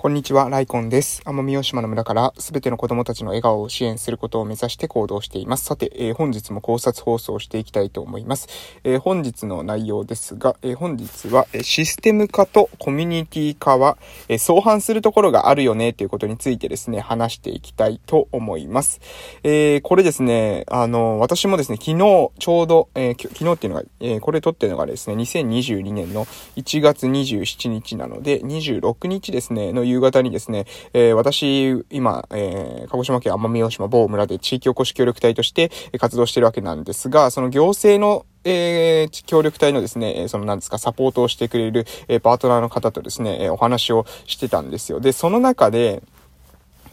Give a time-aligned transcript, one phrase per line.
[0.00, 1.20] こんにちは、ライコンです。
[1.26, 5.66] 奄美大島の村からすべての子供たちの笑顔を支援することを目指して行動しています。
[5.66, 8.48] さて、えー、本日も考察放送していきたいと思います。
[8.82, 13.98] えー、本日の内容ですが、えー、本日は、システム化とコミュニティ化は、
[14.30, 19.02] え相反するところがあるよねということについてですね、話していきたいと思います。
[19.42, 26.24] えこれですね、あの、私もですね、昨日ちょうど、え昨日っていうのが、えこれ撮ってるのがですね、2022年の
[26.56, 45.00] 1月27日なので、26日ですね、の夕方にですね、えー、私、今、えー、鹿児島県奄美大島某村で地域おこし協力隊として活動してるわけなんですが、その行政のえー、協力隊のですね、そのなんですか、サポートをしてくれる、えー、パートナーの方とですね、えー、お話をしてたんですよ。
[45.00, 46.02] で、その中で、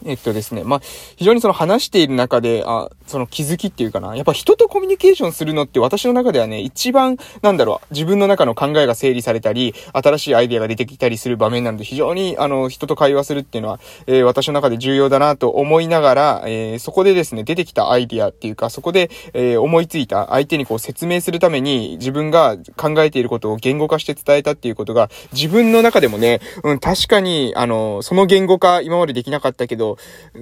[0.04, 0.80] えっとですね、まあ、
[1.16, 4.14] 非常にその話している中で、あ、その気づきっていうかな。
[4.16, 29.87] やっぱ人とコミュニケーションするのって私の中ではね、一番、なんだろう、自分の中の考えが整理されたり、新しいアイデアが出てきたりする場面なので、非常に、あの、人と会話するっていうのは、えー、私の中で重要だなと思いながら、えー、そこでですね、出てきたアイデアっていうか、そこで、えー、思いついた相手にこう説明するために、自分が考えていることを言語化して伝えたっていうことが、自分の中でもね、うん、確かに、あの、その言語化今までできなかったけど、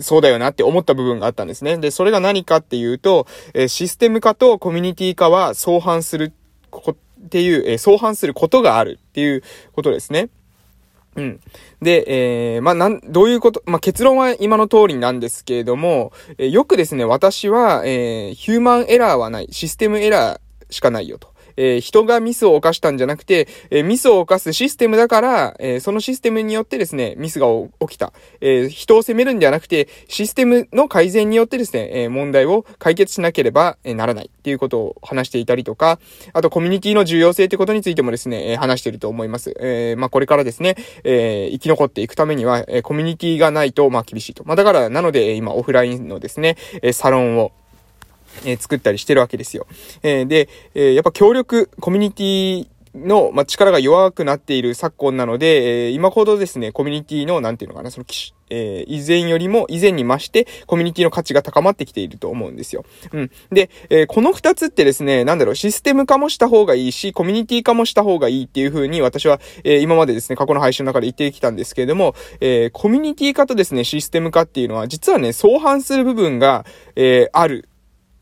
[0.01, 1.79] そうだよなって思った部分があったんですね。
[1.79, 6.33] で、それが何かっていうと、えシステム化とコミュニティ化は相反する
[6.91, 10.29] っていう、え相反することがあるっていうことですね。
[11.17, 11.41] うん。
[11.81, 12.05] で、
[12.55, 21.36] えー、まあ、なん、どういうこと、まあ、結論は今の通りなんですけれども、えー、よくですね、私は、えー、ヒューマンエラーはない、システムエラーしかないよと。
[21.57, 27.47] えー、人がミスを犯したんじゃなくて、えー、ミスを犯すシステムだから、えー、そのシステムによってですね、ミスが
[27.81, 28.13] 起きた。
[28.41, 35.99] え人を責めるんではなくて、システムの改善によってですね、え問題を解決しなければならないっていうことを話していたりとか、
[36.33, 39.55] あとコミュニティの重要性ってことについてもですね、え話してると思います。
[39.59, 44.45] えまあ、これからですね、え生き残っていくためには、えコミュニティがないと、まあ、厳しいと。
[44.45, 47.53] まあ、だから、なので、今、オフラインのですね、えサロンを、
[48.45, 49.67] え、作ったりしてるわけですよ。
[50.03, 52.67] え、で、え、やっぱ協力、コミュニティ
[52.97, 58.07] の、まあ、力が弱くなっている昨今なので、えー、今ほどですね、コミュニティの、なんていうのかな、その、
[58.49, 62.85] えー、以前よりも、以前に増して、コミュニティの価値が高まってきていると思うんですよ。
[63.13, 63.31] うん。
[63.51, 76.65] で、えー、この二つってですね、なんだろう、システム化もした方がいいし、コミュニティ化もした方がいいっていう風に、私は、えー、今までですね、過去の配信の中で言ってきたんですけれども、えー、コミュニティ化とですね、システム化っていうのは、実はね、相反する部分が、
[76.95, 77.69] えー、ある。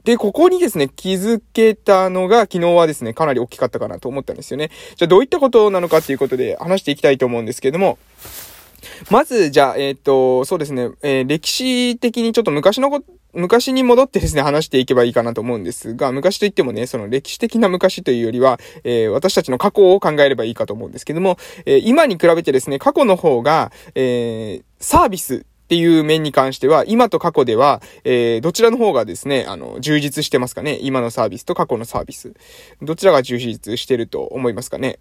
[0.04, 4.70] で、ここにですね、気づけたのが昨日はですね、かなり大きかったかなと思ったんですよね。
[4.96, 7.98] じゃあどういったことなのかっていうことで話していきたいと思うんですけども、
[9.10, 13.06] まず、じゃあ、えっ、ー、と、そうですね、えー、歴史的にちょっと昔のこと
[13.36, 21.36] 昔に戻ってですね、話していけばいいかなと思うんですが、昔といってもね、その歴史的な昔というよりは、えー、私たちの過去を考えればいいかと思うんですけども、
[21.66, 30.78] え今に比べてですね、過去の方が、えサービスっていう面に関しては、今と過去では、えー、どちらの方がですね、あの、充実してますかね？
[30.82, 32.34] 今のサービスと過去のサービス。
[32.82, 34.98] どちらが充実してると思いますかね？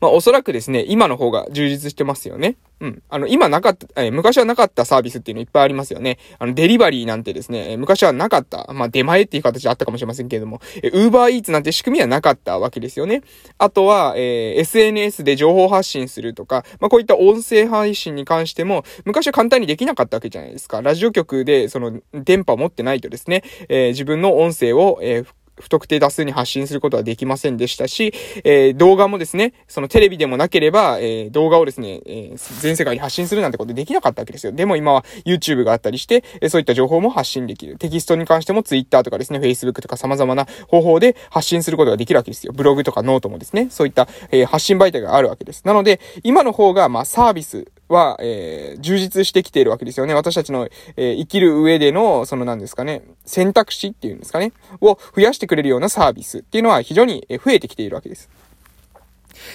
[0.00, 2.56] まあ、おそらくですね、今の方が充実してますよね。
[2.80, 3.02] うん。
[3.08, 6.18] あの、今なかった、えー、昔はなかったサービスっていうのいっぱいありますよね。
[6.38, 8.70] あの、デリバリーなんてですね、昔はなかった。
[8.72, 13.22] まあ、出前っていう形であったかもしれませんけれども、えー、ウーバーイーツなんて仕組みはなかったわけですよね。
[13.58, 20.80] あとは、えー、SNS で情報発信するとか、まあ、こういった音声配信に関しても、昔は簡単にできなかったわけじゃないですか。
[20.82, 25.26] ラジオ局で、その、電波を持ってないとですね、えー、自分の音声を、えー、
[25.60, 28.12] 不特定多数に発信することはできませんでしたし、
[28.44, 34.52] えー、動画もですね、そのテレビでもなければ、えー、動画をですね、えー、全世界に発信するなんてことできなかったわけですよ。
[34.52, 37.76] でも今は YouTube があったりして、えそういった情報も発信できる。
[37.76, 42.52] テキストに関しても Twitter とかですね、Facebook とか様々な方法で発信することができるわけですよ。
[42.54, 45.62] ブログとかノートもですね、そういった、え発信媒体があるわけです。
[45.64, 50.14] なので、今の方が、まあ、サービス、は、えー、充実してきているわけですよね。
[50.14, 58.28] 私たちの、えー、生きる上での、その何ですかね、選択肢っていうんですかね、を増やしてくれるようなサービスっていうのは非常に増えてきているわけです。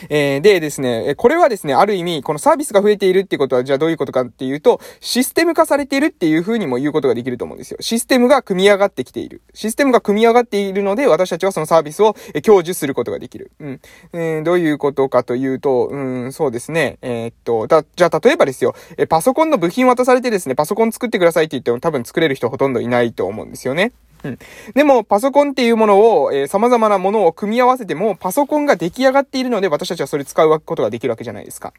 [0.10, 7.78] えー、でですね、これはですね、ある意味、このサービスが増えているっていうことは、じゃあどういうことかっていうと、システム化されているっていう風にも言うことができると思うんですよ。
[7.82, 9.42] システムが組み上がってきている。
[9.54, 13.52] システムが組み上がっているので、私たちはそのサービスを享受することができる。
[13.60, 13.82] うん。
[14.14, 16.98] えー、どういうことかというと、うん、そうですね。
[17.02, 23.92] えー、っと、だ、じゃあ例えばですよ、え、パソコンの部品渡されてですね、パソコン作ってくださいって言っても多分作れる人ほとんどいないと思うんですよね。
[24.24, 24.40] うん。
[24.74, 31.74] でも、パソコンっていうものを、えー、様々なものを組み合わせても、パソコンが出来上がっているので、私たちはそれ使うことができるわけじゃないですか。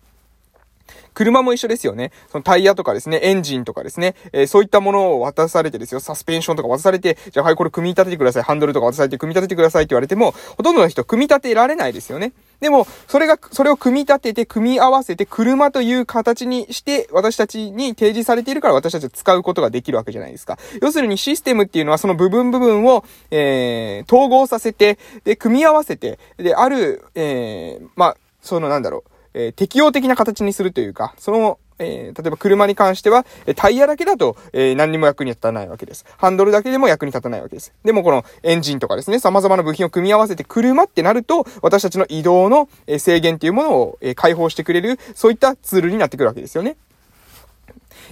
[1.15, 2.11] 車も一緒ですよね。
[2.31, 12.33] そのタイヤとかですね、エンジンとかですね、えー、そういったものを渡されてですよ、サスペンションとか渡されて、じゃあはい、これ組み立ててください、ハンドルとか渡されて組み立ててくださいって言われても、ほとんどの人組み立てられないですよね。
[12.65, 20.57] でも、それが、それを組み立てて、組み合わせて、車という形にして、私たちに提示されているから私たちは使うことができるわけじゃないですか。
[20.81, 33.27] 要するにシステムっていうのはその部分部分を、えー、統合させて、で、組み合わせて、で、ある、えー、まあ、そのなんだろう、えー、適応的な形にするというか、その、えー、例えば車に関しては、
[33.57, 36.05] タイヤだけだと、えー、何にも役に立たないわけです。
[36.17, 37.73] ハンドルだけでも役に立たないわけです。
[37.85, 42.69] でもこのエンジンとかですね、様々な部品を組み合わせて車ってなると、私たちの移動の
[42.99, 46.77] 制限っていうものを解放してくれる、そういったツールになってくるわけですよね。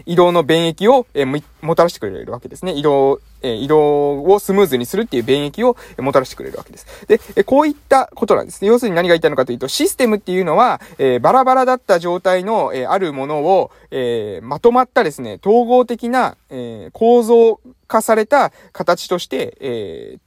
[0.06, 2.72] 移動の便益を、えー、もたらしてくれるわけですね。
[2.72, 6.86] 移動、えー、移動をスムーズにするっていう便益をもたらしてくれるわけです。
[7.06, 8.68] で、えこういったことなんですね。
[8.68, 20.18] 要するに何が言いたいのかというと、システムっていうのは、え、バラバラだった状態の、えあるものを、えまとまったですね、統合的な、え構造化された形として、え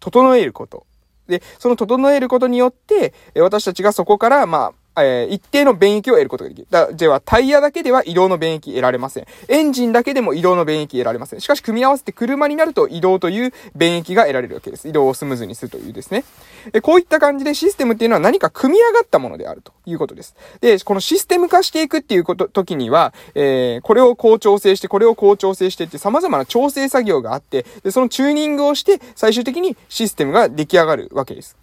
[0.00, 0.86] 整えること。
[1.28, 4.72] で、その整えることによって、私たちがそこから、まあ、
[5.04, 6.66] えー、一定の便益を得ることができる。
[6.70, 9.26] だ、では、タイヤだけでは移動の便益得られません。
[9.48, 11.40] エンジンだけでも移動の便益得られません。
[11.40, 14.88] しかし、組み合わせて車になると移動という便益が得られるわけです。
[14.88, 16.24] 移動をスムーズにするというですね。
[16.72, 20.34] でこういった感じでシステムっていうのは何か組み上がったものであるということです。
[20.60, 31.56] で、このシステム化していくっていうこと、時には、えー、これをこう調整して、これをこう調整してって様々な調整作業があって、で、そのチューニングをして、最終的にシステムが出来上がるわけです。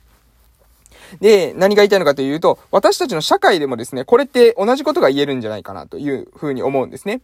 [1.21, 7.21] で、何が言いたいのかというと、私たちの社会でもですね、これって同じことが言えるんじゃないかなというふうに思うんですね。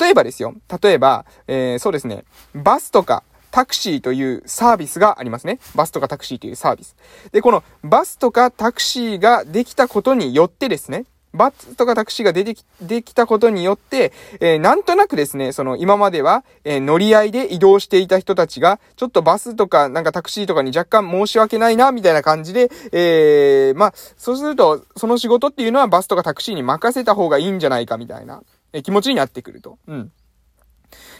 [0.00, 0.54] 例えばですよ。
[0.82, 2.24] 例えば、えー、そうですね。
[2.54, 5.58] バスとかタクシーというサービスがありますね。
[5.74, 6.96] バスとかタクシーというサービス。
[7.32, 11.04] で、このバスとかタクシーができたことによってですね、
[11.34, 28.42] バスとかタクシーが出てき、できたことによって、えー、なんとなくですね、その今までは、えー、乗り合いで移動していた人たちが、ちょっとバスとかなんかタクシーとかに若干申し訳ないな、みたいな感じで、えー、まあ、そうすると、その仕事っていうのはバスとかタクシーに任せた方がいいんじゃないか、みたいな、
[28.72, 29.78] えー、気持ちになってくると。
[29.86, 30.12] うん。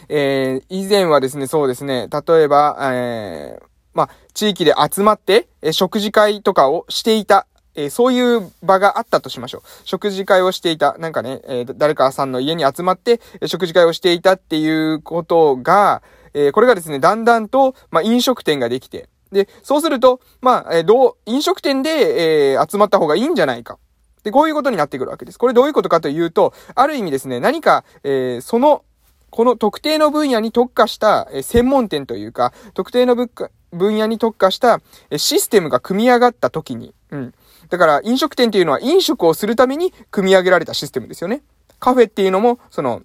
[0.09, 3.63] えー、以前はですね、そうですね、例えば、えー、
[3.93, 9.61] まあ、地域で集まって、え食事会とかをしていたえー、そういう場があったとしましょう。
[9.83, 10.97] 食事会をしていた。
[10.97, 16.01] なんかね、えー、誰かさんの家に集まって、食事会をしていたっていうことが、
[16.33, 23.79] えー、これがですね、だんだんと、まあ、飲食店ができて、で、そうすると、まあ、えどう、飲食店で、え集まった方がいいんじゃないか。
[24.23, 25.39] で、こういうことになってくるわけです。
[25.39, 28.83] これどういうことかというと、ある意味ですね、何か、えその、
[29.31, 34.79] この特定の分野に特化した、え専門店というか、特定の分野に特化した、
[35.09, 37.33] えシステムが組み上がった時に、うん。
[37.73, 41.41] だから飲食店っていうのは飲食をするために組み上げられたシステムですよね。
[41.79, 43.01] カフェっていうのも、その、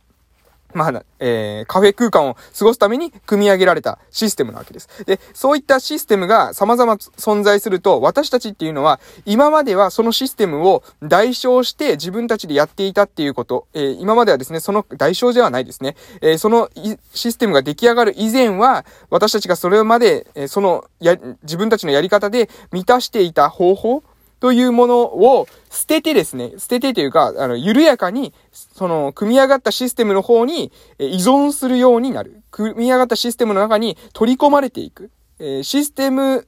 [0.75, 4.91] まあ、えー、カフェ空間を過ごすために組み上げられたシステムなわけです。
[5.07, 15.97] で、そういったシステムが様々存在すると、私たちっていうのは、今まではそのシステムを代償して自分たちでやっていたっていうこと、えー、今まではですね、その代償ではないですね。
[16.21, 16.69] えー、その
[17.15, 24.03] システムが出来上がる以前は、私たちがそれまで、えそのや、自分たちのやり方で満たしていた方法、
[24.41, 32.43] というものを捨ててですね、捨ててというか、あの、緩やかに、その、組み上がったシステムの方に依存するようになる。
[32.51, 35.11] 組み上がったシステムの中に取り込まれていく。
[35.39, 36.47] え、システム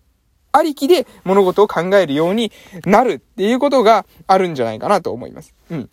[0.53, 2.51] ありきで物事を考えるように
[2.85, 5.55] なるっていうことがあるんじゃないかなと思います。
[5.71, 5.91] うん。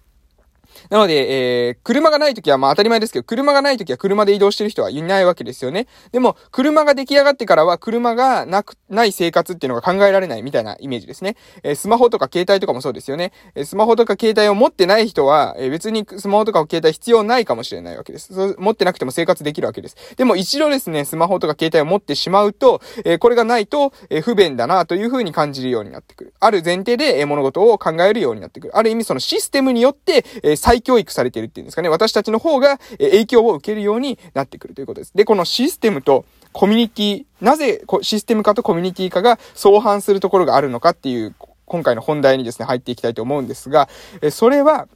[0.89, 5.87] なので、えー、車がない時はまあ当たり前ですけど、車がない時は車で移動してる人はいないわけですよね。
[6.11, 11.35] でも、車が出来上がってからは車がなく、ない生活っていうのが考えられないみたいなイメージですね。
[11.63, 13.31] えー、スマホとか携帯とかもそうですよね。
[13.55, 18.33] えー、スマホとか携帯を持ってない人は、えー、別にスマホとか携帯必要ないかもしれないわけです。
[18.33, 19.95] そう持ってなくても生活できるわけです。
[20.15, 26.33] でも一度ですね、スマホとか携帯を持ってしまうと、えー、これがないと、えー、不便だなというふうに感じるようになってくる。
[26.39, 28.77] ある前提で、えー、物事を考えるようになってくる。
[28.77, 31.87] ある意味そのシステムによって、えー、再教育されてるっていうんですかね。
[31.87, 35.13] 私たちの方が影響を受けるようになってくるということです。
[35.15, 41.33] で、このシステムとコミュニティ、なぜシステム化とコミュニティ化が相反するところがあるのかっていう、
[41.65, 43.87] 今回の本題にですね、入っていきたいと思うんですが、
[44.29, 44.89] それは、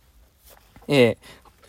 [0.89, 1.15] えー、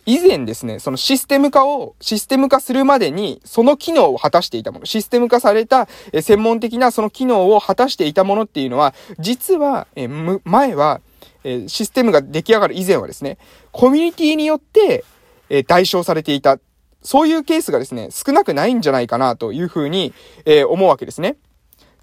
[0.05, 10.99] 以前ですね、そのシステム化を、システム化するまでに、その機能を果たしていたもの、システム化された、え専門的なその機能を果たしていたものっていうのは、実は、えむ前は、
[11.43, 13.37] えシステムが出来上がる以前はですね、
[13.71, 15.03] コミュニティによって、
[15.49, 16.59] え代償されていた。
[17.01, 20.13] そういうケースがですね、少なくないんじゃないかなというふうに、
[20.45, 21.37] え思うわけですね。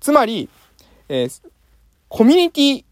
[0.01, 0.49] つまり、
[1.09, 1.29] え
[2.09, 2.85] コミュニティ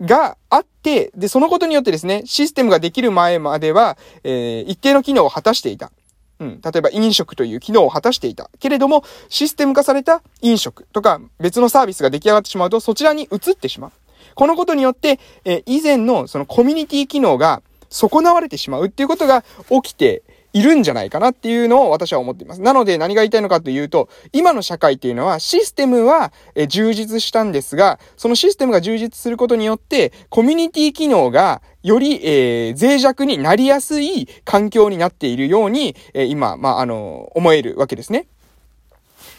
[0.00, 5.92] があって、で、そのことによってですね、システムができる前までは、え、一定の機能を果たしていた。
[6.40, 6.60] うん。
[6.60, 8.50] 例えば飲食という機能を果たしていた。
[8.58, 13.92] けれども、システム化された飲食とか別のサービスが出来上がってしまうと、そちらに移ってしまう。
[14.34, 20.22] このことによって、え以前のそのコミュニティ機能が損なわれてしまうっていうことが起きて
[20.54, 22.60] いるんじゃないかなっていうのを私は思っています。
[22.60, 26.32] なので何が言いたいのかというと、今の社会っていうのはシステムは
[26.68, 38.28] 充実したんですが、そのシステムが充実することによって、コミュニティ機能がより、えー、脆弱になりやすい環境になっているように、えー、今、まあ、あの、思えるわけですね。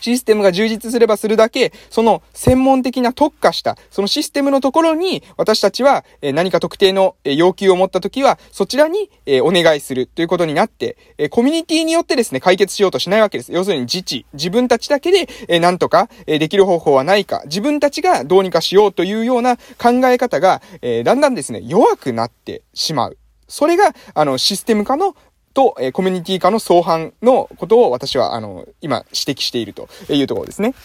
[0.02, 9.10] システムが充実すればするだけ、その専門的な特化した、そのシステムのところに、私たちは何か特定の要求を持ったときは、そちらに
[9.42, 10.98] お願いするということになって、
[11.32, 13.52] コミュニティによってですね、解決しようとしないわけです。
[13.52, 20.62] 要するに自治、自分たちだけで何とかできる方法はないか、自分たちがどうにかしようというような考え方が、
[21.04, 23.18] だんだんですね、弱くなってしまう。
[23.48, 25.16] それが、あの、システム化の
[25.56, 30.76] と、えコミュニティ化の相反のことを私は、あの、今指摘しているというところですね。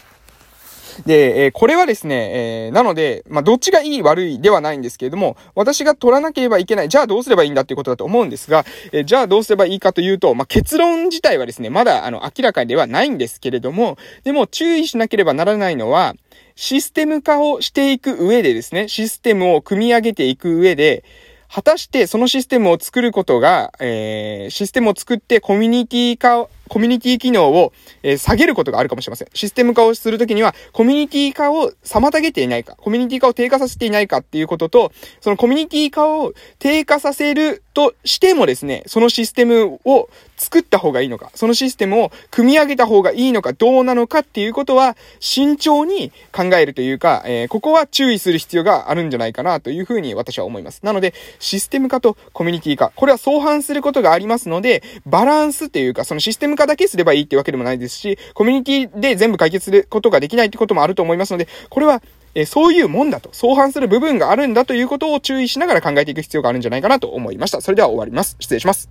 [1.06, 16.14] で、えー、これはですね、えー、なので、まあ、どっちがいい悪いではないんですけれども、私が取らなければいけない、じゃあどうすればいいんだっていうことだと思うんですが、えー、じゃあどうすればいいかというと、まあ、結論自体はですね、まだ、あの、明らかではないんですけれども、でも注意しなければならないのは、
[16.56, 21.04] システム化をしていく上でですね、システムを組み上げていく上で、
[21.52, 27.72] 果たしてそのシステムを作ることが、えー、システムを作ってコミュニティ化コミュニティ機能を、
[28.04, 29.28] え、下げることがあるかもしれません。
[29.34, 50.80] システム化をするときには、コミュニティ化を妨げていないか、コミュニティ化を低下させていないかっていうことと、そのコミュニティ化を低下させるとしてもですね、そのシステムを作った方がいいのか、そのシステムを組み上げた方がいいのか、どうなのかっていうことは、慎重に考えるというか、えー、ここは注意する必要があるんじゃないかなというふうに私は思います。
[50.82, 62.02] なので、システム化とコミュニティ化、これは相反することがありますので、バランスというか、そのシステム化だけすればいいっていうわけでもないですし、コミュニティで全部解決することができないってこともあると思いますので、これは
[62.34, 67.60] えそういうもんだと、相反する部分があるんだということを注意しながら考えていく必要があるんじゃないかなと思いました。
[67.60, 68.36] それでは終わります。
[68.38, 68.88] 失礼します。